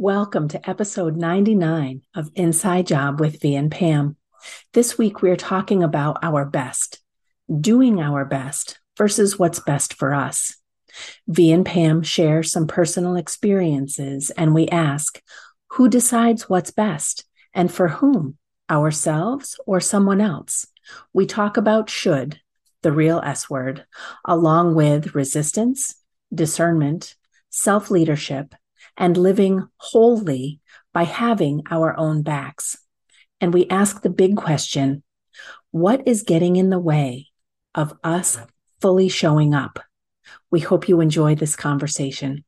[0.00, 4.14] Welcome to episode 99 of Inside Job with V and Pam.
[4.72, 7.00] This week we're talking about our best,
[7.60, 10.56] doing our best versus what's best for us.
[11.26, 15.20] V and Pam share some personal experiences and we ask,
[15.70, 18.38] who decides what's best and for whom,
[18.70, 20.64] ourselves or someone else?
[21.12, 22.38] We talk about should,
[22.82, 23.84] the real S word,
[24.24, 25.96] along with resistance,
[26.32, 27.16] discernment,
[27.50, 28.54] self leadership,
[28.98, 30.60] and living wholly
[30.92, 32.76] by having our own backs.
[33.40, 35.02] And we ask the big question
[35.70, 37.28] what is getting in the way
[37.74, 38.38] of us
[38.80, 39.78] fully showing up?
[40.50, 42.44] We hope you enjoy this conversation.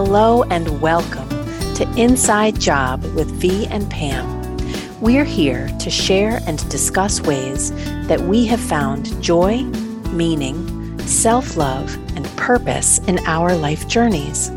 [0.00, 1.28] Hello and welcome
[1.74, 4.56] to Inside Job with V and Pam.
[5.00, 7.72] We're here to share and discuss ways
[8.06, 9.64] that we have found joy,
[10.12, 14.52] meaning, self love, and purpose in our life journeys.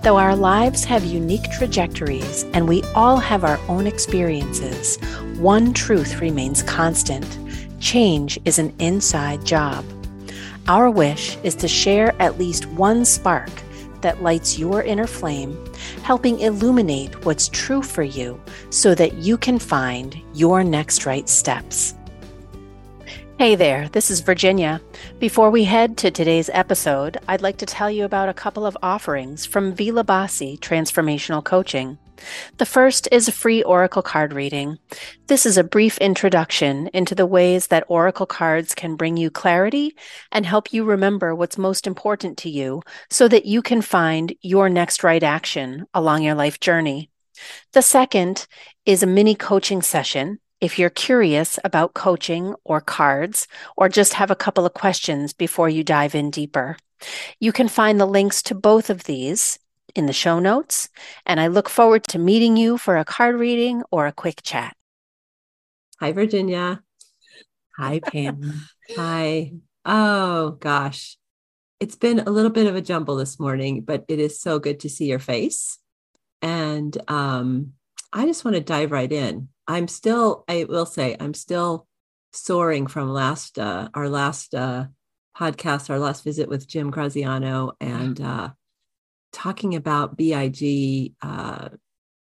[0.00, 4.96] Though our lives have unique trajectories and we all have our own experiences,
[5.36, 7.38] one truth remains constant
[7.80, 9.84] change is an inside job.
[10.68, 13.50] Our wish is to share at least one spark
[14.06, 15.58] that lights your inner flame,
[16.04, 18.40] helping illuminate what's true for you
[18.70, 21.96] so that you can find your next right steps.
[23.36, 24.80] Hey there, this is Virginia.
[25.18, 28.78] Before we head to today's episode, I'd like to tell you about a couple of
[28.80, 31.98] offerings from Vila Basi Transformational Coaching.
[32.58, 34.78] The first is a free Oracle card reading.
[35.26, 39.94] This is a brief introduction into the ways that Oracle cards can bring you clarity
[40.32, 44.68] and help you remember what's most important to you so that you can find your
[44.68, 47.10] next right action along your life journey.
[47.72, 48.46] The second
[48.84, 53.46] is a mini coaching session if you're curious about coaching or cards,
[53.76, 56.76] or just have a couple of questions before you dive in deeper.
[57.40, 59.58] You can find the links to both of these
[59.96, 60.88] in the show notes,
[61.24, 64.76] and I look forward to meeting you for a card reading or a quick chat.
[66.00, 66.82] Hi, Virginia.
[67.78, 68.66] Hi, Pam.
[68.96, 69.52] Hi.
[69.84, 71.16] Oh, gosh.
[71.80, 74.80] It's been a little bit of a jumble this morning, but it is so good
[74.80, 75.78] to see your face.
[76.42, 77.72] And um,
[78.12, 79.48] I just want to dive right in.
[79.68, 81.86] I'm still, I will say, I'm still
[82.32, 84.86] soaring from last, uh, our last uh,
[85.36, 88.50] podcast, our last visit with Jim Graziano, and uh,
[89.32, 91.68] talking about BIG, uh,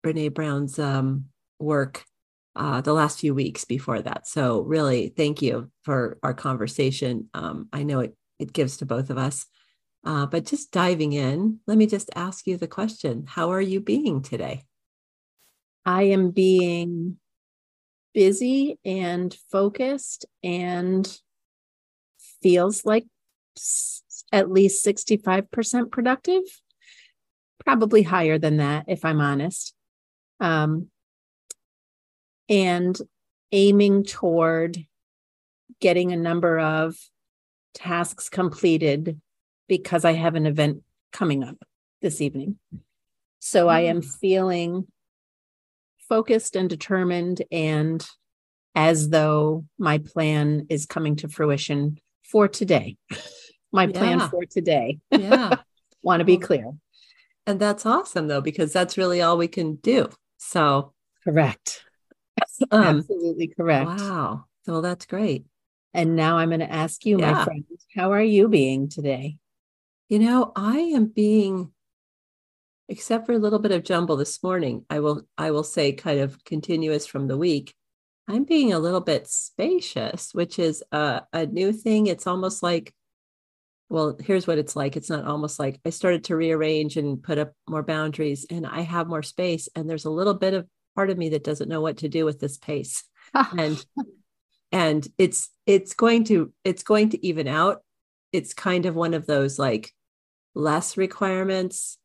[0.05, 1.27] Brene Brown's um,
[1.59, 2.05] work
[2.55, 4.27] uh, the last few weeks before that.
[4.27, 7.31] So, really, thank you for our conversation.
[7.35, 9.47] Um, I know it, it gives to both of us.
[10.05, 13.81] Uh, but just diving in, let me just ask you the question How are you
[13.81, 14.65] being today?
[15.85, 17.19] I am being
[18.13, 21.19] busy and focused and
[22.43, 23.07] feels like
[24.33, 26.43] at least 65% productive
[27.65, 29.75] probably higher than that, if I'm honest.
[30.41, 30.89] Um,
[32.49, 32.99] and
[33.53, 34.79] aiming toward
[35.81, 36.97] getting a number of
[37.75, 39.21] tasks completed
[39.69, 41.57] because I have an event coming up
[42.01, 42.59] this evening.
[43.39, 44.19] So I am mm.
[44.21, 44.87] feeling
[46.09, 48.07] focused and determined and
[48.75, 52.97] as though my plan is coming to fruition for today.
[53.73, 54.99] My plan for today.
[55.11, 55.57] Yeah.
[56.03, 56.73] Want to be clear.
[57.47, 60.09] And that's awesome though, because that's really all we can do.
[60.39, 60.93] So
[61.25, 61.85] correct.
[62.71, 63.87] Um, Absolutely correct.
[63.89, 64.45] Wow.
[64.67, 65.47] Well, that's great.
[65.95, 67.33] And now I'm going to ask you, yeah.
[67.33, 67.65] my friend,
[67.95, 69.39] how are you being today?
[70.09, 71.73] You know, I am being,
[72.89, 76.21] except for a little bit of jumble this morning, I will, I will say kind
[76.21, 77.75] of continuous from the week.
[78.29, 82.07] I'm being a little bit spacious, which is a, a new thing.
[82.07, 82.95] It's almost like
[83.93, 84.97] well, here's what it's like.
[84.97, 88.81] It's not almost like I started to rearrange and put up more boundaries and I
[88.81, 89.69] have more space.
[89.77, 90.67] And there's a little bit of
[90.97, 93.05] part of me that doesn't know what to do with this pace.
[93.59, 93.85] and
[94.73, 97.83] and it's it's going to it's going to even out.
[98.33, 99.93] It's kind of one of those like
[100.55, 101.99] less requirements.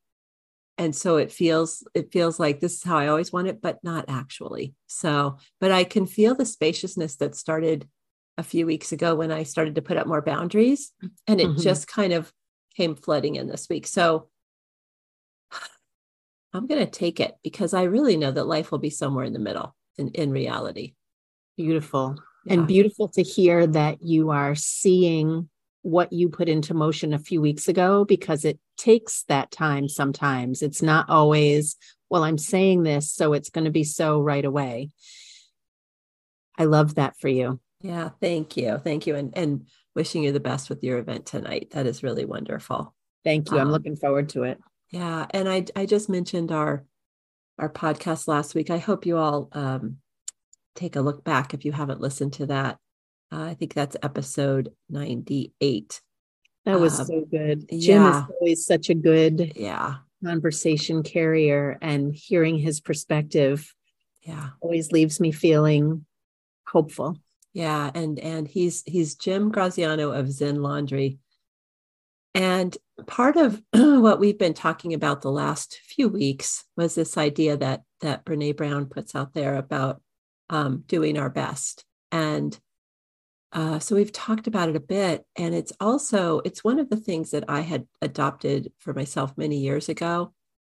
[0.78, 3.82] And so it feels it feels like this is how I always want it, but
[3.82, 4.76] not actually.
[4.88, 7.88] So, but I can feel the spaciousness that started
[8.38, 10.92] a few weeks ago when I started to put up more boundaries.
[11.28, 11.62] And it mm-hmm.
[11.62, 12.32] just kind of
[12.76, 13.88] came flooding in this week.
[13.88, 14.28] So
[16.54, 19.34] I'm going to take it because I really know that life will be somewhere in
[19.34, 20.94] the middle in, in reality.
[21.58, 22.18] Beautiful.
[22.46, 22.54] Yeah.
[22.54, 25.50] And beautiful to hear that you are seeing
[25.82, 30.62] what you put into motion a few weeks ago because it takes that time sometimes.
[30.62, 31.76] It's not always,
[32.10, 34.90] well, I'm saying this, so it's going to be so right away.
[36.58, 37.60] I love that for you.
[37.82, 38.78] Yeah, thank you.
[38.78, 39.16] Thank you.
[39.16, 41.70] And and wishing you the best with your event tonight.
[41.72, 42.96] That is really wonderful.
[43.24, 43.58] Thank you.
[43.58, 44.60] I'm um, looking forward to it.
[44.92, 46.86] Yeah, and I I just mentioned our
[47.60, 48.70] our podcast last week.
[48.70, 49.98] I hope you all um,
[50.76, 52.78] take a look back if you haven't listened to that.
[53.32, 56.02] Uh, I think that's episode 98.
[56.66, 57.68] That was um, so good.
[57.70, 58.24] Jim yeah.
[58.24, 63.72] is always such a good yeah conversation carrier and hearing his perspective
[64.24, 66.06] yeah always leaves me feeling
[66.68, 67.18] hopeful.
[67.58, 71.18] Yeah, and and he's he's Jim Graziano of Zen Laundry.
[72.36, 72.78] And
[73.08, 77.82] part of what we've been talking about the last few weeks was this idea that
[78.02, 80.04] that Brene Brown puts out there about
[80.52, 81.84] um, doing our best.
[82.12, 82.56] And
[83.54, 86.96] uh, so we've talked about it a bit, and it's also it's one of the
[86.96, 90.32] things that I had adopted for myself many years ago.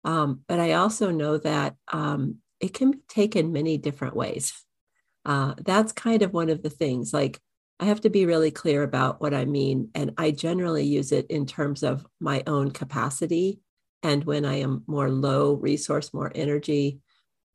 [0.04, 4.64] Um, but I also know that um, it can be taken many different ways.
[5.24, 7.12] Uh, that's kind of one of the things.
[7.12, 7.40] Like
[7.80, 9.90] I have to be really clear about what I mean.
[9.94, 13.60] And I generally use it in terms of my own capacity.
[14.02, 17.00] And when I am more low resource, more energy.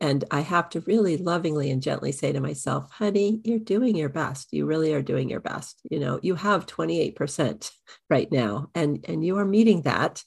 [0.01, 4.09] And I have to really lovingly and gently say to myself, honey, you're doing your
[4.09, 4.49] best.
[4.51, 5.79] You really are doing your best.
[5.89, 7.71] You know, you have 28%
[8.09, 10.23] right now, and, and you are meeting that.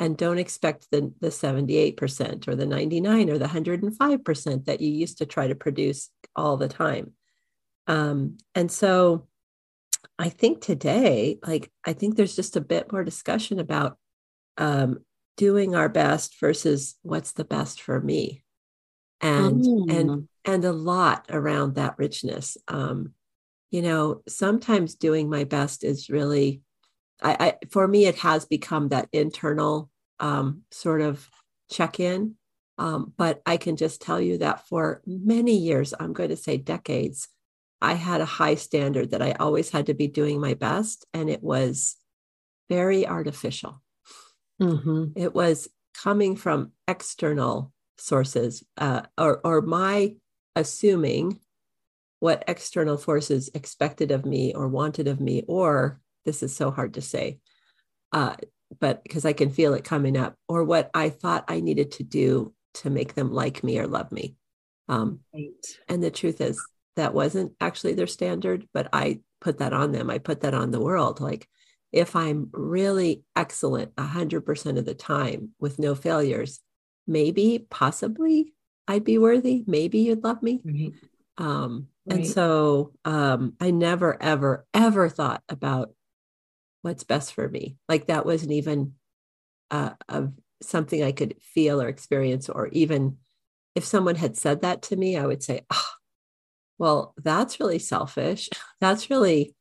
[0.00, 5.18] And don't expect the, the 78% or the 99 or the 105% that you used
[5.18, 7.12] to try to produce all the time.
[7.86, 9.28] Um, and so
[10.18, 13.98] I think today, like, I think there's just a bit more discussion about
[14.56, 15.00] um,
[15.36, 18.42] doing our best versus what's the best for me.
[19.20, 19.92] And, mm.
[19.94, 22.56] and, and a lot around that richness.
[22.68, 23.12] Um,
[23.70, 26.62] you know, sometimes doing my best is really,
[27.22, 31.28] I, I for me, it has become that internal um, sort of
[31.70, 32.36] check in.
[32.78, 36.56] Um, but I can just tell you that for many years, I'm going to say
[36.56, 37.28] decades,
[37.82, 41.28] I had a high standard that I always had to be doing my best, and
[41.28, 41.96] it was
[42.70, 43.82] very artificial.
[44.62, 45.12] Mm-hmm.
[45.14, 50.14] It was coming from external sources, uh, or or my
[50.56, 51.40] assuming
[52.18, 56.94] what external forces expected of me or wanted of me, or this is so hard
[56.94, 57.38] to say,
[58.12, 58.36] uh,
[58.78, 62.04] but because I can feel it coming up, or what I thought I needed to
[62.04, 64.36] do to make them like me or love me.
[64.88, 65.66] Um, right.
[65.88, 66.60] And the truth is,
[66.96, 70.10] that wasn't actually their standard, but I put that on them.
[70.10, 71.20] I put that on the world.
[71.20, 71.48] Like,
[71.92, 76.60] if I'm really excellent 100% of the time with no failures,
[77.06, 78.52] maybe, possibly,
[78.86, 79.64] I'd be worthy.
[79.66, 80.60] Maybe you'd love me.
[80.64, 80.92] Right.
[81.38, 82.18] Um, right.
[82.18, 85.92] And so um, I never, ever, ever thought about
[86.82, 87.76] what's best for me.
[87.88, 88.94] Like, that wasn't even
[89.70, 90.28] uh, a,
[90.62, 93.18] something I could feel or experience, or even
[93.74, 95.90] if someone had said that to me, I would say, oh,
[96.78, 98.48] well, that's really selfish.
[98.80, 99.54] That's really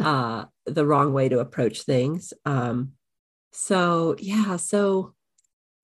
[0.00, 2.32] uh, the wrong way to approach things.
[2.44, 2.92] Um,
[3.52, 5.14] so, yeah, so,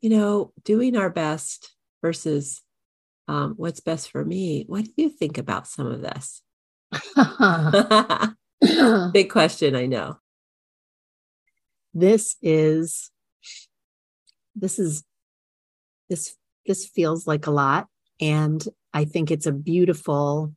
[0.00, 2.62] you know, doing our best versus
[3.26, 4.64] um, what's best for me.
[4.68, 6.42] What do you think about some of this?
[9.12, 10.18] Big question, I know.
[11.98, 13.10] This is,
[14.54, 15.02] this is,
[16.10, 16.36] this,
[16.66, 17.88] this feels like a lot.
[18.20, 18.62] And
[18.92, 20.52] I think it's a beautiful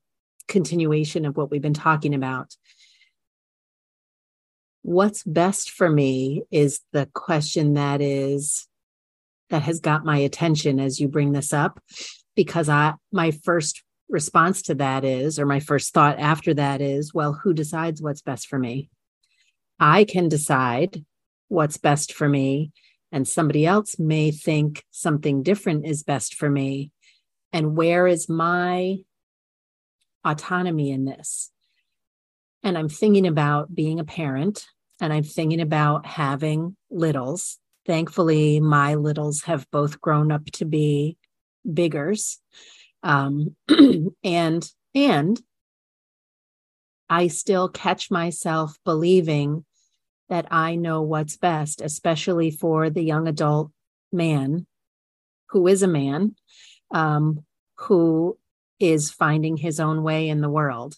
[0.49, 2.57] continuation of what we've been talking about.
[4.81, 8.67] What's best for me is the question that is
[9.49, 11.79] that has got my attention as you bring this up
[12.35, 17.13] because I my first response to that is or my first thought after that is
[17.13, 18.89] well who decides what's best for me?
[19.79, 21.05] I can decide
[21.49, 22.71] what's best for me
[23.11, 26.91] and somebody else may think something different is best for me
[27.51, 28.97] and where is my
[30.25, 31.51] autonomy in this.
[32.63, 34.65] And I'm thinking about being a parent
[35.01, 37.57] and I'm thinking about having littles.
[37.85, 41.17] Thankfully, my littles have both grown up to be
[41.71, 42.39] biggers.
[43.01, 43.55] Um,
[44.23, 45.41] and and
[47.09, 49.65] I still catch myself believing
[50.29, 53.71] that I know what's best, especially for the young adult
[54.11, 54.65] man
[55.49, 56.35] who is a man
[56.91, 57.43] um,
[57.75, 58.37] who
[58.79, 60.95] is finding his own way in the world.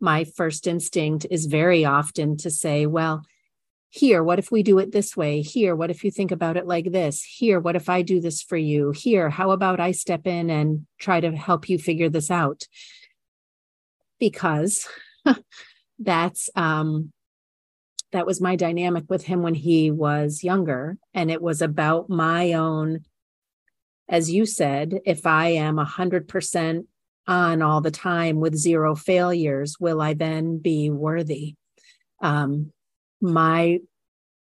[0.00, 3.24] My first instinct is very often to say, well,
[3.90, 5.40] here, what if we do it this way?
[5.40, 7.22] Here, what if you think about it like this?
[7.22, 8.90] Here, what if I do this for you?
[8.90, 12.66] Here, how about I step in and try to help you figure this out?
[14.18, 14.88] Because
[16.00, 17.12] that's um
[18.14, 22.52] that was my dynamic with him when he was younger and it was about my
[22.52, 23.00] own
[24.08, 26.86] as you said if i am 100%
[27.26, 31.56] on all the time with zero failures will i then be worthy
[32.22, 32.70] um
[33.20, 33.80] my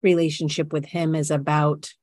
[0.04, 1.94] relationship with him is about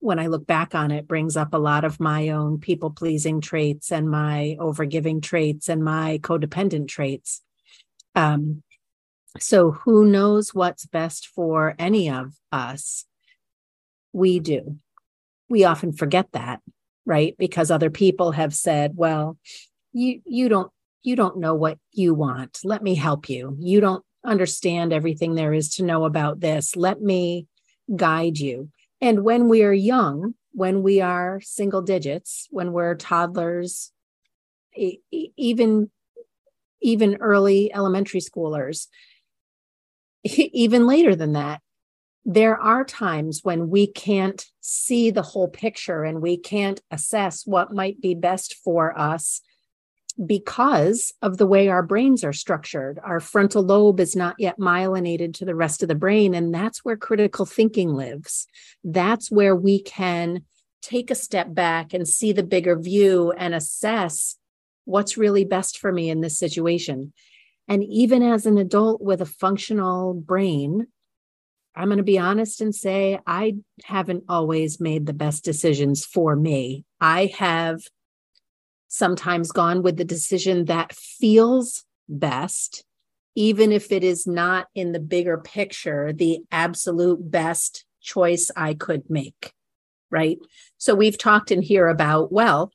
[0.00, 3.40] when I look back on it, brings up a lot of my own people pleasing
[3.40, 7.42] traits and my overgiving traits and my codependent traits.
[8.14, 8.62] Um,
[9.38, 13.04] so, who knows what's best for any of us?
[14.12, 14.78] We do.
[15.48, 16.60] We often forget that,
[17.04, 17.34] right?
[17.38, 19.38] Because other people have said, well,
[19.92, 20.70] you you don't
[21.02, 22.60] you don't know what you want.
[22.64, 23.56] Let me help you.
[23.60, 26.76] You don't understand everything there is to know about this.
[26.76, 27.46] Let me
[27.94, 28.70] guide you.
[29.00, 33.92] And when we are young, when we are single digits, when we're toddlers,
[34.72, 35.90] even
[36.80, 38.86] even early elementary schoolers,
[40.52, 41.60] even later than that,
[42.24, 47.72] there are times when we can't see the whole picture and we can't assess what
[47.72, 49.40] might be best for us
[50.26, 52.98] because of the way our brains are structured.
[53.04, 56.34] Our frontal lobe is not yet myelinated to the rest of the brain.
[56.34, 58.46] And that's where critical thinking lives.
[58.82, 60.44] That's where we can
[60.82, 64.36] take a step back and see the bigger view and assess
[64.84, 67.12] what's really best for me in this situation.
[67.68, 70.86] And even as an adult with a functional brain,
[71.76, 76.34] I'm going to be honest and say I haven't always made the best decisions for
[76.34, 76.84] me.
[77.00, 77.82] I have
[78.88, 82.84] sometimes gone with the decision that feels best,
[83.34, 89.08] even if it is not in the bigger picture, the absolute best choice I could
[89.10, 89.52] make.
[90.10, 90.38] Right.
[90.78, 92.72] So we've talked in here about, well,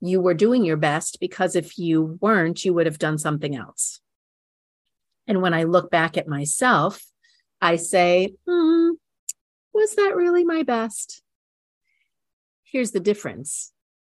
[0.00, 4.00] you were doing your best because if you weren't, you would have done something else.
[5.28, 7.04] And when I look back at myself,
[7.60, 8.90] I say, hmm,
[9.74, 11.22] was that really my best?
[12.64, 13.72] Here's the difference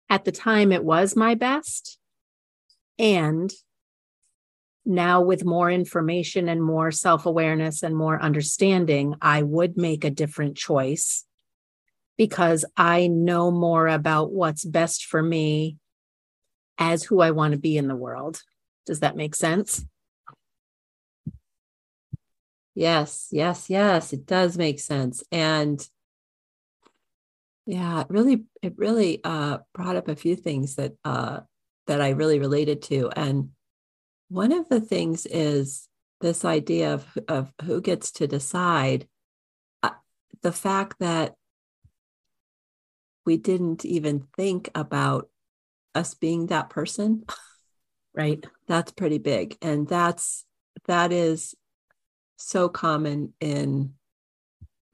[0.09, 1.99] at the time it was my best.
[2.99, 3.53] And
[4.85, 10.11] now, with more information and more self awareness and more understanding, I would make a
[10.11, 11.25] different choice
[12.19, 15.77] because I know more about what's best for me
[16.79, 18.43] as who I want to be in the world.
[18.87, 19.85] Does that make sense?
[22.75, 25.23] Yes, yes, yes, it does make sense.
[25.31, 25.87] And
[27.67, 31.41] yeah, it really it really uh, brought up a few things that uh,
[31.87, 33.51] that I really related to, and
[34.29, 35.89] one of the things is
[36.21, 39.07] this idea of of who gets to decide.
[39.83, 39.91] Uh,
[40.43, 41.35] the fact that
[43.25, 45.29] we didn't even think about
[45.95, 47.25] us being that person,
[48.15, 48.45] right?
[48.67, 50.45] That's pretty big, and that's
[50.87, 51.55] that is
[52.43, 53.95] so common in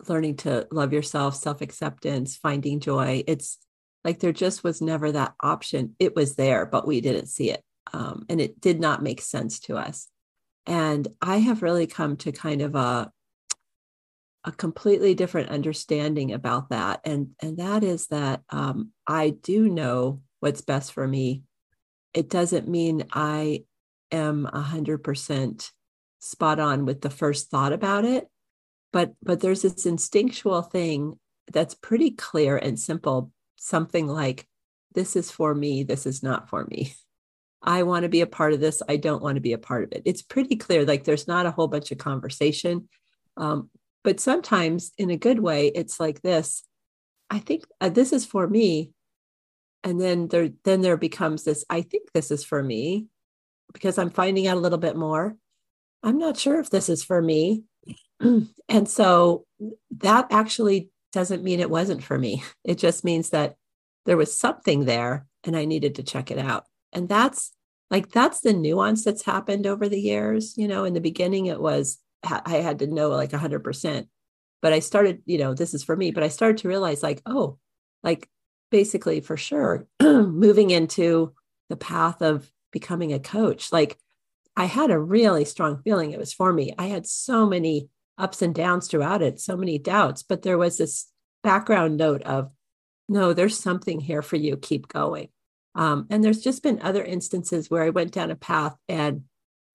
[0.07, 3.25] learning to love yourself, self acceptance, finding joy.
[3.27, 3.59] It's
[4.05, 5.97] like there just was never that option.
[5.99, 7.63] It was there, but we didn't see it.
[7.93, 10.09] Um, and it did not make sense to us.
[10.67, 13.11] And I have really come to kind of a,
[14.45, 17.01] a completely different understanding about that.
[17.05, 21.43] And, and that is that um, I do know what's best for me.
[22.13, 23.65] It doesn't mean I
[24.13, 25.71] am 100%
[26.19, 28.29] spot on with the first thought about it.
[28.93, 31.19] But but there's this instinctual thing
[31.53, 34.47] that's pretty clear and simple something like
[34.95, 36.95] this is for me this is not for me.
[37.63, 39.85] I want to be a part of this i don't want to be a part
[39.85, 40.03] of it.
[40.05, 42.89] It's pretty clear like there's not a whole bunch of conversation.
[43.37, 43.71] Um,
[44.05, 46.65] but sometimes in a good way it's like this
[47.31, 48.93] i think uh, this is for me.
[49.85, 53.07] And then there then there becomes this i think this is for me
[53.73, 55.37] because i'm finding out a little bit more
[56.03, 57.65] i'm not sure if this is for me
[58.21, 59.45] and so
[59.91, 62.43] that actually doesn't mean it wasn't for me.
[62.65, 63.57] It just means that
[64.07, 66.65] there was something there and I needed to check it out.
[66.93, 67.53] And that's
[67.91, 70.57] like, that's the nuance that's happened over the years.
[70.57, 74.07] You know, in the beginning, it was, I had to know like 100%.
[74.61, 77.23] But I started, you know, this is for me, but I started to realize like,
[77.27, 77.59] oh,
[78.03, 78.29] like
[78.71, 81.33] basically for sure, moving into
[81.69, 83.99] the path of becoming a coach, like
[84.59, 86.75] I had a really strong feeling it was for me.
[86.77, 87.89] I had so many
[88.19, 91.07] ups and downs throughout it, so many doubts, but there was this
[91.45, 92.53] background note of,
[93.09, 94.57] no, there's something here for you.
[94.57, 95.29] Keep going.
[95.77, 99.23] Um, and there's just been other instances where I went down a path and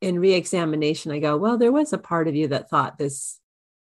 [0.02, 3.40] in re-examination, I go, well, there was a part of you that thought this,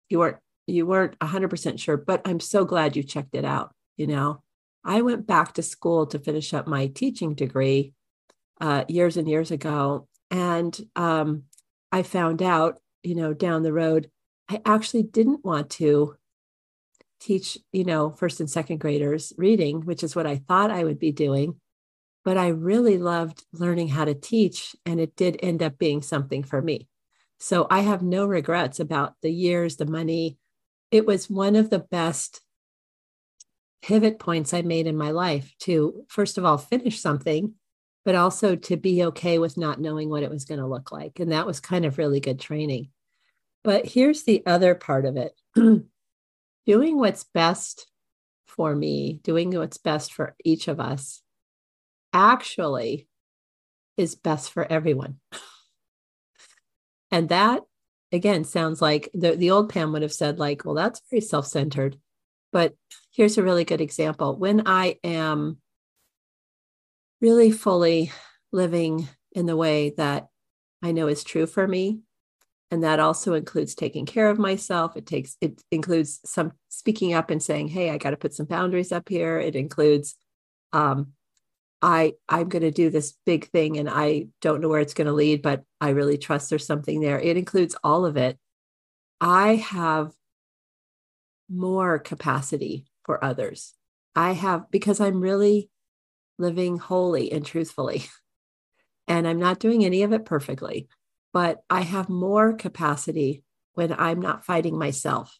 [0.08, 3.72] you weren't, you weren't 100% sure, but I'm so glad you checked it out.
[3.96, 4.42] You know,
[4.84, 7.94] I went back to school to finish up my teaching degree
[8.60, 10.08] uh, years and years ago.
[10.30, 11.44] And um,
[11.90, 14.10] I found out, you know, down the road,
[14.48, 16.16] I actually didn't want to
[17.20, 20.98] teach, you know, first and second graders reading, which is what I thought I would
[20.98, 21.60] be doing.
[22.24, 26.42] But I really loved learning how to teach, and it did end up being something
[26.42, 26.88] for me.
[27.38, 30.36] So I have no regrets about the years, the money.
[30.90, 32.42] It was one of the best
[33.82, 37.54] pivot points I made in my life to, first of all, finish something,
[38.10, 41.20] but also to be okay with not knowing what it was going to look like.
[41.20, 42.88] And that was kind of really good training.
[43.62, 45.32] But here's the other part of it
[46.66, 47.86] doing what's best
[48.48, 51.22] for me, doing what's best for each of us
[52.12, 53.06] actually
[53.96, 55.20] is best for everyone.
[57.12, 57.62] and that
[58.10, 61.96] again sounds like the, the old Pam would have said, like, well, that's very self-centered.
[62.50, 62.74] But
[63.12, 64.36] here's a really good example.
[64.36, 65.58] When I am
[67.20, 68.12] really fully
[68.52, 70.28] living in the way that
[70.82, 72.00] I know is true for me,
[72.70, 74.96] and that also includes taking care of myself.
[74.96, 78.46] It takes it includes some speaking up and saying hey i got to put some
[78.46, 79.38] boundaries up here.
[79.38, 80.14] It includes
[80.72, 81.12] um
[81.82, 85.06] i i'm going to do this big thing and i don't know where it's going
[85.06, 87.20] to lead but i really trust there's something there.
[87.20, 88.38] It includes all of it.
[89.20, 90.12] I have
[91.48, 93.74] more capacity for others.
[94.14, 95.70] I have because i'm really
[96.40, 98.04] living wholly and truthfully
[99.08, 100.88] and i'm not doing any of it perfectly
[101.32, 103.44] but I have more capacity
[103.74, 105.38] when I'm not fighting myself.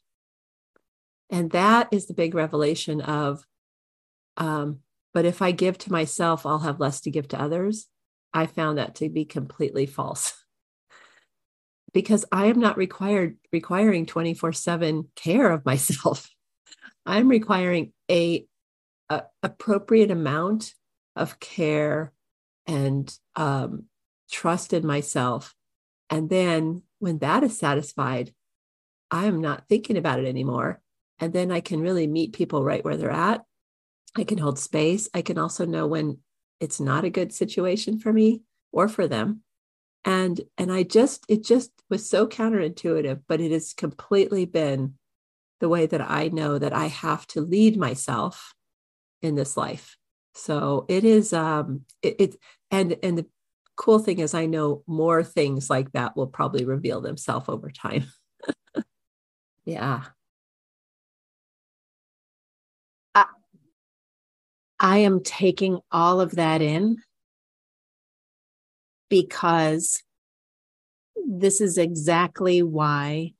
[1.30, 3.44] And that is the big revelation of,
[4.36, 4.80] um,
[5.12, 7.86] but if I give to myself, I'll have less to give to others.
[8.32, 10.32] I found that to be completely false
[11.92, 16.28] because I am not required requiring 24 7 care of myself.
[17.06, 18.46] I'm requiring a,
[19.08, 20.74] a, appropriate amount
[21.16, 22.12] of care
[22.66, 23.84] and um,
[24.30, 25.54] trust in myself
[26.10, 28.34] and then when that is satisfied,
[29.10, 30.80] I'm not thinking about it anymore.
[31.20, 33.44] And then I can really meet people right where they're at.
[34.16, 35.08] I can hold space.
[35.14, 36.18] I can also know when
[36.58, 38.42] it's not a good situation for me
[38.72, 39.42] or for them.
[40.04, 44.94] And and I just it just was so counterintuitive, but it has completely been
[45.60, 48.54] the way that I know that I have to lead myself
[49.20, 49.98] in this life.
[50.40, 52.36] So it is um it, it
[52.70, 53.26] and and the
[53.76, 58.04] cool thing is I know more things like that will probably reveal themselves over time.
[59.64, 60.04] yeah.
[63.14, 63.26] I,
[64.78, 66.96] I am taking all of that in
[69.10, 70.02] because
[71.26, 73.34] this is exactly why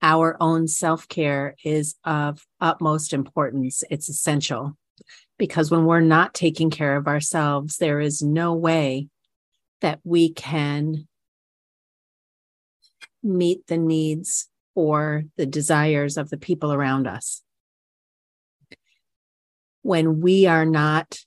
[0.00, 3.82] our own self care is of utmost importance.
[3.90, 4.76] It's essential
[5.38, 9.08] because when we're not taking care of ourselves, there is no way
[9.80, 11.06] that we can
[13.22, 17.42] meet the needs or the desires of the people around us.
[19.82, 21.18] When we are not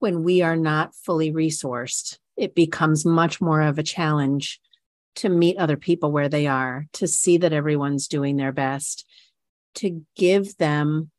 [0.00, 4.60] when we are not fully resourced, it becomes much more of a challenge
[5.14, 9.06] to meet other people where they are, to see that everyone's doing their best,
[9.76, 11.10] to give them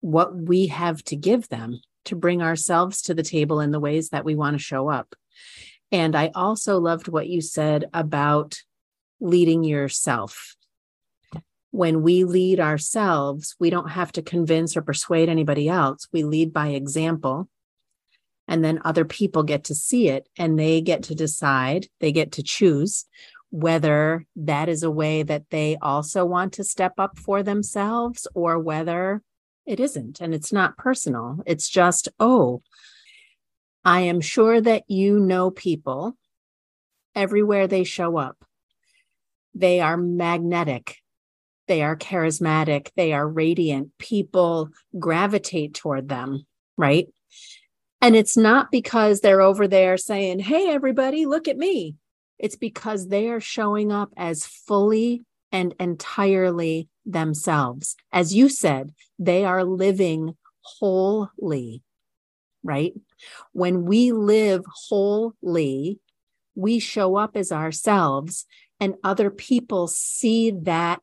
[0.00, 4.10] what we have to give them to bring ourselves to the table in the ways
[4.10, 5.14] that we want to show up.
[5.92, 8.62] And I also loved what you said about
[9.20, 10.56] leading yourself.
[11.70, 16.06] When we lead ourselves, we don't have to convince or persuade anybody else.
[16.12, 17.48] We lead by example.
[18.48, 22.32] And then other people get to see it and they get to decide, they get
[22.32, 23.04] to choose
[23.50, 28.58] whether that is a way that they also want to step up for themselves or
[28.58, 29.22] whether
[29.66, 30.20] it isn't.
[30.20, 31.42] And it's not personal.
[31.46, 32.62] It's just, oh,
[33.84, 36.16] I am sure that you know people
[37.14, 38.44] everywhere they show up.
[39.54, 40.98] They are magnetic.
[41.66, 42.90] They are charismatic.
[42.96, 43.96] They are radiant.
[43.98, 47.08] People gravitate toward them, right?
[48.00, 51.96] And it's not because they're over there saying, Hey, everybody, look at me.
[52.38, 57.96] It's because they are showing up as fully and entirely themselves.
[58.12, 61.82] As you said, they are living wholly,
[62.62, 62.92] right?
[63.52, 66.00] When we live wholly,
[66.54, 68.46] we show up as ourselves,
[68.80, 71.00] and other people see that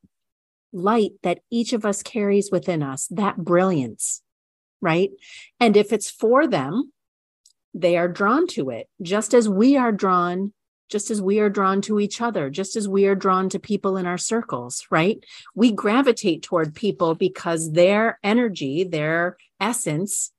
[0.73, 4.21] light that each of us carries within us, that brilliance,
[4.81, 5.11] right?
[5.59, 6.91] And if it's for them,
[7.73, 10.53] they are drawn to it, just as we are drawn,
[10.93, 13.97] just as we are drawn to each other, just as we are drawn to people
[13.97, 15.25] in our circles, right?
[15.55, 20.31] We gravitate toward people because their energy, their essence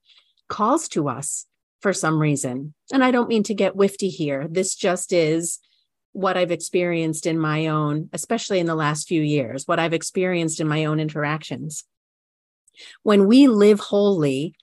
[0.48, 1.46] calls to us
[1.80, 2.72] for some reason.
[2.92, 4.46] And I don't mean to get wifty here.
[4.48, 5.58] This just is
[6.12, 10.60] what I've experienced in my own, especially in the last few years, what I've experienced
[10.60, 11.82] in my own interactions.
[13.02, 14.54] When we live wholly,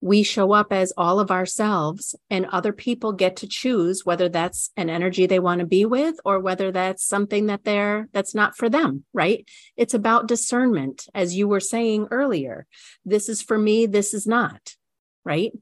[0.00, 4.70] we show up as all of ourselves, and other people get to choose whether that's
[4.76, 8.56] an energy they want to be with or whether that's something that they're that's not
[8.56, 9.48] for them, right?
[9.76, 12.66] It's about discernment, as you were saying earlier.
[13.04, 14.76] This is for me, this is not,
[15.24, 15.52] right?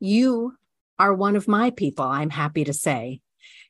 [0.00, 0.54] You
[0.98, 3.20] are one of my people, I'm happy to say.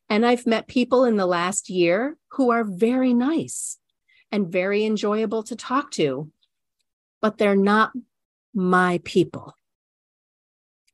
[0.08, 3.78] And I've met people in the last year who are very nice
[4.32, 6.30] and very enjoyable to talk to,
[7.20, 7.92] but they're not
[8.54, 9.54] my people.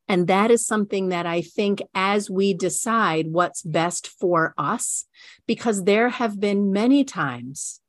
[0.07, 5.07] And that is something that I think as we decide what's best for us,
[5.47, 7.81] because there have been many times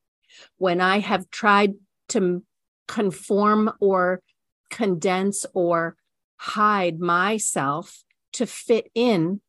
[0.57, 1.73] when I have tried
[2.09, 2.43] to
[2.87, 4.21] conform or
[4.69, 5.97] condense or
[6.37, 9.41] hide myself to fit in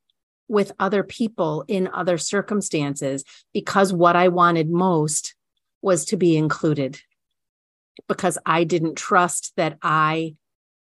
[0.48, 5.34] with other people in other circumstances because what I wanted most
[5.82, 7.00] was to be included.
[8.08, 10.34] Because I didn't trust that I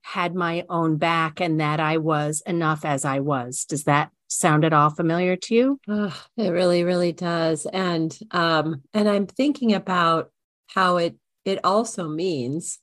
[0.01, 3.65] had my own back and that I was enough as I was.
[3.65, 5.79] Does that sound at all familiar to you?
[5.87, 7.65] Oh, it really, really does.
[7.65, 10.31] And um, and I'm thinking about
[10.67, 12.79] how it it also means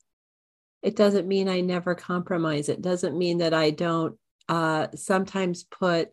[0.83, 2.69] it doesn't mean I never compromise.
[2.69, 4.17] It doesn't mean that I don't
[4.49, 6.11] uh, sometimes put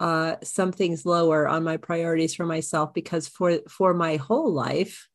[0.00, 5.08] uh, some things lower on my priorities for myself because for for my whole life,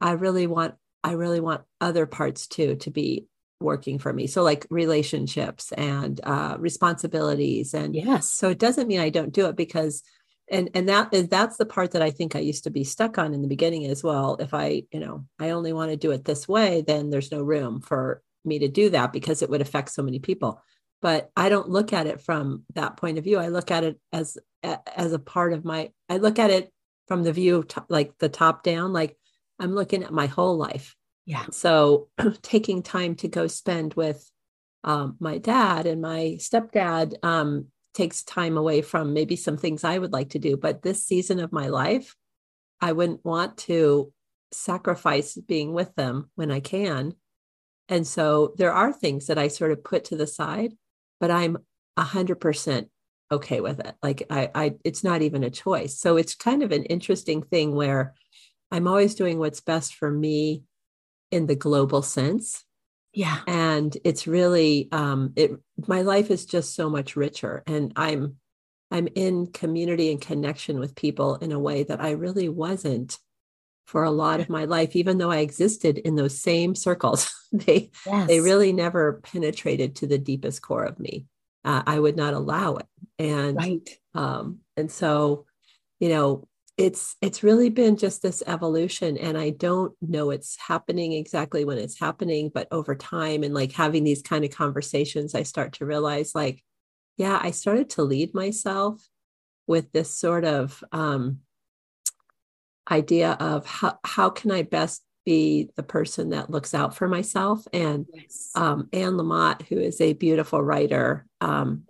[0.00, 3.26] I really want I really want other parts too to be
[3.60, 4.26] working for me.
[4.26, 8.30] So like relationships and uh, responsibilities and yes.
[8.30, 10.02] So it doesn't mean I don't do it because
[10.50, 13.18] and and that is that's the part that I think I used to be stuck
[13.18, 14.36] on in the beginning as well.
[14.40, 17.42] If I you know I only want to do it this way, then there's no
[17.42, 20.62] room for me to do that because it would affect so many people
[21.00, 23.38] but I don't look at it from that point of view.
[23.38, 25.92] I look at it as as a part of my.
[26.08, 26.72] I look at it
[27.06, 28.92] from the view of like the top down.
[28.92, 29.16] Like
[29.58, 30.96] I'm looking at my whole life.
[31.28, 31.44] Yeah.
[31.50, 32.08] So
[32.42, 34.30] taking time to go spend with
[34.82, 39.98] um, my dad and my stepdad um, takes time away from maybe some things I
[39.98, 40.56] would like to do.
[40.56, 42.16] But this season of my life,
[42.80, 44.10] I wouldn't want to
[44.52, 47.12] sacrifice being with them when I can.
[47.90, 50.72] And so there are things that I sort of put to the side
[51.20, 51.58] but I'm
[51.96, 52.88] a hundred percent
[53.30, 53.94] okay with it.
[54.02, 55.98] Like I, I, it's not even a choice.
[55.98, 58.14] So it's kind of an interesting thing where
[58.70, 60.62] I'm always doing what's best for me
[61.30, 62.64] in the global sense.
[63.12, 63.38] Yeah.
[63.46, 65.52] And it's really, um, it,
[65.86, 68.36] my life is just so much richer and I'm,
[68.90, 73.18] I'm in community and connection with people in a way that I really wasn't
[73.88, 77.32] for a lot of my life, even though I existed in those same circles.
[77.52, 78.28] they yes.
[78.28, 81.24] they really never penetrated to the deepest core of me.
[81.64, 82.86] Uh, I would not allow it,
[83.18, 83.98] and right.
[84.14, 85.46] um, and so,
[86.00, 86.46] you know,
[86.78, 91.76] it's it's really been just this evolution, and I don't know it's happening exactly when
[91.76, 95.86] it's happening, but over time and like having these kind of conversations, I start to
[95.86, 96.62] realize like,
[97.16, 99.04] yeah, I started to lead myself
[99.66, 101.40] with this sort of um,
[102.88, 107.66] idea of how, how can I best be the person that looks out for myself.
[107.74, 108.50] And yes.
[108.54, 111.82] um, Anne Lamott, who is a beautiful writer, um,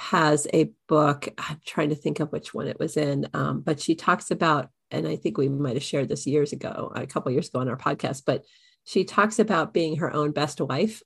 [0.00, 1.28] has a book.
[1.38, 4.70] I'm trying to think of which one it was in, um, but she talks about,
[4.90, 7.68] and I think we might have shared this years ago, a couple years ago on
[7.68, 8.44] our podcast, but
[8.84, 11.02] she talks about being her own best wife.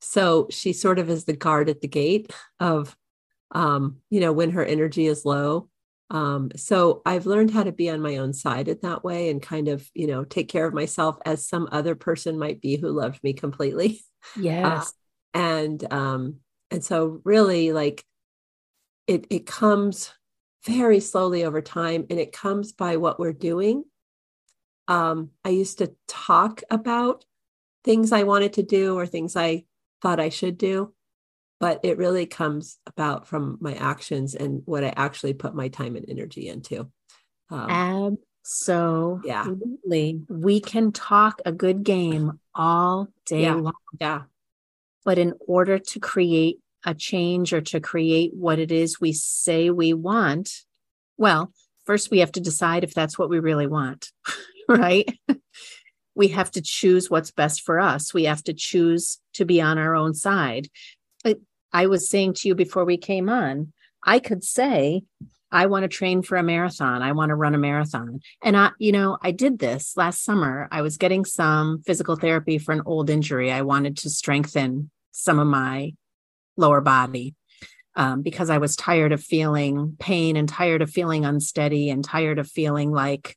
[0.00, 2.94] So she sort of is the guard at the gate of,
[3.52, 5.70] um, you know, when her energy is low,
[6.10, 9.40] um, so I've learned how to be on my own side in that way and
[9.40, 12.88] kind of, you know, take care of myself as some other person might be who
[12.88, 14.00] loved me completely.
[14.40, 14.88] Yes.
[15.34, 16.36] Uh, and um,
[16.74, 18.04] and so really like
[19.06, 20.12] it it comes
[20.66, 23.84] very slowly over time and it comes by what we're doing.
[24.88, 27.24] Um, I used to talk about
[27.84, 29.64] things I wanted to do or things I
[30.02, 30.94] thought I should do
[31.60, 35.96] but it really comes about from my actions and what I actually put my time
[35.96, 36.90] and energy into.
[37.50, 39.24] Um, Absolutely.
[39.24, 39.46] Yeah.
[40.28, 43.54] We can talk a good game all day yeah.
[43.54, 43.72] long.
[43.98, 44.22] Yeah.
[45.06, 49.70] But in order to create a change or to create what it is we say
[49.70, 50.50] we want,
[51.16, 51.52] well,
[51.86, 54.10] first we have to decide if that's what we really want,
[54.68, 55.08] right?
[56.14, 58.14] we have to choose what's best for us.
[58.14, 60.68] We have to choose to be on our own side.
[61.74, 63.72] I was saying to you before we came on,
[64.06, 65.02] I could say,
[65.50, 67.02] I want to train for a marathon.
[67.02, 68.20] I want to run a marathon.
[68.42, 70.68] And I, you know, I did this last summer.
[70.70, 73.50] I was getting some physical therapy for an old injury.
[73.50, 75.94] I wanted to strengthen some of my
[76.56, 77.34] lower body
[77.96, 82.38] um, because I was tired of feeling pain and tired of feeling unsteady and tired
[82.38, 83.36] of feeling like,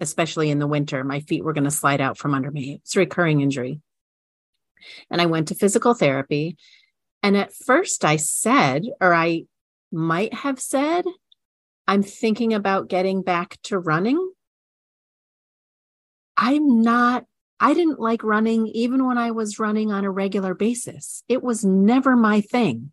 [0.00, 2.80] especially in the winter, my feet were going to slide out from under me.
[2.82, 3.80] It's a recurring injury.
[5.10, 6.56] And I went to physical therapy.
[7.22, 9.44] And at first I said, or I
[9.92, 11.04] might have said,
[11.86, 14.32] I'm thinking about getting back to running.
[16.36, 17.24] I'm not,
[17.58, 21.22] I didn't like running even when I was running on a regular basis.
[21.28, 22.92] It was never my thing.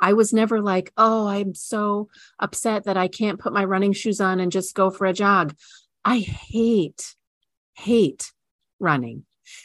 [0.00, 4.20] I was never like, oh, I'm so upset that I can't put my running shoes
[4.20, 5.54] on and just go for a jog.
[6.04, 7.14] I hate,
[7.74, 8.32] hate
[8.80, 9.24] running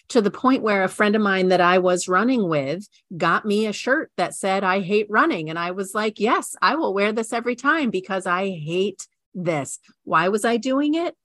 [0.09, 3.65] to the point where a friend of mine that I was running with got me
[3.65, 5.49] a shirt that said, I hate running.
[5.49, 9.79] And I was like, yes, I will wear this every time because I hate this.
[10.03, 11.15] Why was I doing it?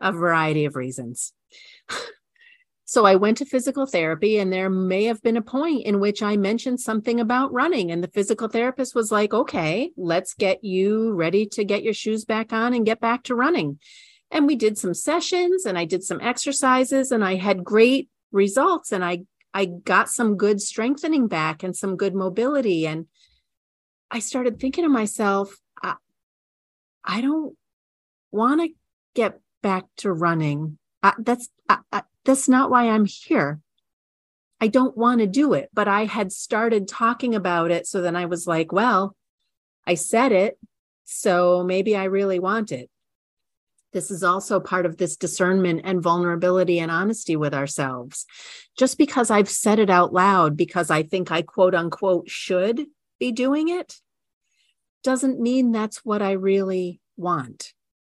[0.00, 1.32] A variety of reasons.
[2.88, 6.22] so I went to physical therapy, and there may have been a point in which
[6.22, 7.90] I mentioned something about running.
[7.90, 12.24] And the physical therapist was like, okay, let's get you ready to get your shoes
[12.24, 13.80] back on and get back to running.
[14.30, 18.92] And we did some sessions and I did some exercises and I had great results
[18.92, 23.06] and I I got some good strengthening back and some good mobility and
[24.10, 25.94] I started thinking to myself I,
[27.04, 27.56] I don't
[28.30, 28.68] want to
[29.14, 30.78] get back to running.
[31.02, 33.60] I, that's I, that's not why I'm here.
[34.60, 38.16] I don't want to do it, but I had started talking about it so then
[38.16, 39.14] I was like, well,
[39.86, 40.58] I said it,
[41.04, 42.90] so maybe I really want it.
[43.92, 48.26] This is also part of this discernment and vulnerability and honesty with ourselves.
[48.76, 52.86] Just because I've said it out loud because I think I quote unquote should
[53.18, 53.94] be doing it
[55.02, 57.72] doesn't mean that's what I really want,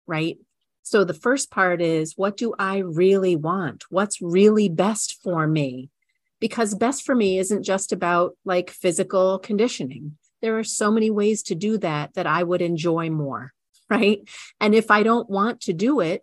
[0.06, 0.38] right?
[0.86, 3.82] So the first part is what do I really want?
[3.90, 5.90] What's really best for me?
[6.38, 10.16] Because best for me isn't just about like physical conditioning.
[10.42, 13.52] There are so many ways to do that that I would enjoy more.
[13.90, 14.20] right?
[14.60, 16.22] And if I don't want to do it,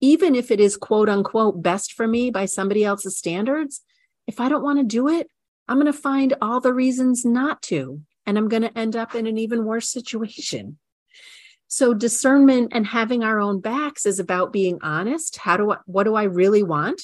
[0.00, 3.82] even if it is quote unquote best for me by somebody else's standards,
[4.26, 5.28] if I don't want to do it,
[5.68, 8.00] I'm going to find all the reasons not to.
[8.24, 10.78] And I'm going to end up in an even worse situation.
[11.68, 15.36] So discernment and having our own backs is about being honest.
[15.36, 17.02] How do I, what do I really want?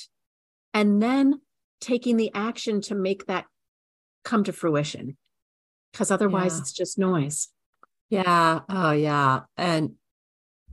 [0.73, 1.41] And then
[1.81, 3.45] taking the action to make that
[4.25, 5.17] come to fruition.
[5.93, 6.61] Because otherwise yeah.
[6.61, 7.49] it's just noise.
[8.09, 8.61] Yeah.
[8.69, 9.41] Oh, yeah.
[9.57, 9.93] And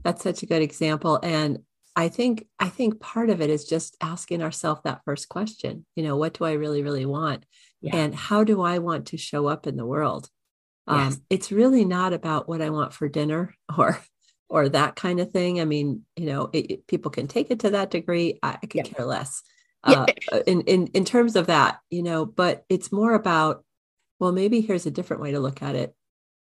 [0.02, 1.20] that's such a good example.
[1.22, 1.58] And
[1.94, 5.84] I think I think part of it is just asking ourselves that first question.
[5.94, 7.44] You know, what do I really, really want?
[7.80, 7.96] Yeah.
[7.96, 10.28] And how do I want to show up in the world?
[10.88, 11.14] Yes.
[11.14, 13.98] Um, it's really not about what I want for dinner or
[14.48, 15.60] or that kind of thing.
[15.60, 18.38] I mean, you know, it, it, people can take it to that degree.
[18.42, 18.92] I, I could yeah.
[18.92, 19.42] care less.
[19.84, 20.06] Uh,
[20.46, 23.64] in in in terms of that, you know, but it's more about
[24.20, 25.96] well, maybe here's a different way to look at it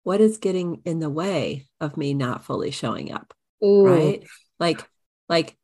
[0.04, 3.34] what is getting in the way of me not fully showing up
[3.64, 3.84] Ooh.
[3.84, 4.22] right
[4.60, 4.88] like
[5.28, 5.56] like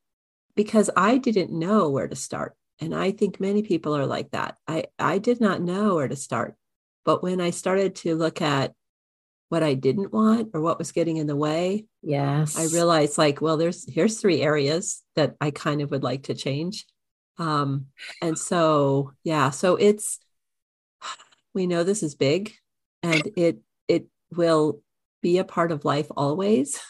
[0.57, 4.59] because i didn't know where to start and i think many people are like that
[4.67, 6.57] i i did not know where to start
[7.05, 8.73] but when i started to look at
[9.49, 13.41] what i didn't want or what was getting in the way yes i realized like
[13.41, 16.87] well there's here's three areas that i kind of would like to change
[17.39, 17.87] um
[18.23, 20.19] and so yeah so it's
[21.55, 22.53] we know this is big
[23.03, 23.59] and it
[23.89, 24.81] it will
[25.23, 26.81] be a part of life always.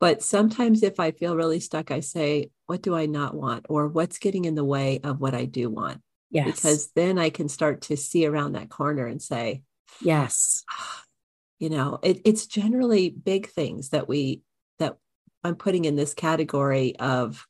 [0.00, 3.66] But sometimes if I feel really stuck, I say, what do I not want?
[3.68, 6.00] Or what's getting in the way of what I do want?
[6.34, 6.46] Yes.
[6.46, 9.62] Because then I can start to see around that corner and say,
[10.00, 10.64] yes.
[11.60, 14.42] You know, it, it's generally big things that we,
[14.80, 14.98] that
[15.44, 17.46] I'm putting in this category of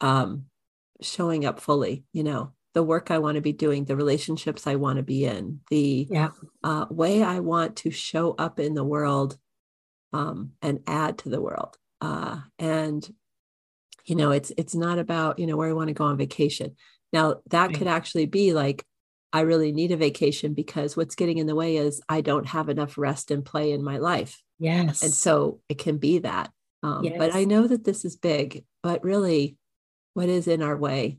[0.00, 0.44] um,
[1.02, 4.76] showing up fully, you know, the work I want to be doing, the relationships I
[4.76, 6.30] want to be in, the yeah.
[6.62, 9.36] uh, way I want to show up in the world
[10.12, 11.76] um, and add to the world.
[12.00, 13.06] Uh, and
[14.04, 16.76] you know, it's it's not about you know where I want to go on vacation.
[17.12, 18.84] Now that could actually be like
[19.32, 22.68] I really need a vacation because what's getting in the way is I don't have
[22.68, 24.42] enough rest and play in my life.
[24.58, 26.50] Yes, and so it can be that.
[26.82, 27.14] Um, yes.
[27.18, 28.64] But I know that this is big.
[28.82, 29.56] But really,
[30.14, 31.18] what is in our way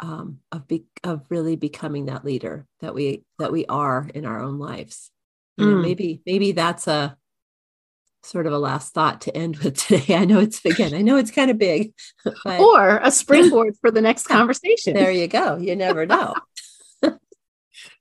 [0.00, 4.40] um, of be, of really becoming that leader that we that we are in our
[4.40, 5.10] own lives.
[5.56, 5.82] You know, mm.
[5.82, 7.16] maybe maybe that's a
[8.22, 10.14] sort of a last thought to end with today.
[10.16, 11.92] I know it's again, I know it's kind of big,
[12.44, 14.94] but, or a springboard for the next conversation.
[14.94, 15.56] There you go.
[15.56, 16.34] You never know.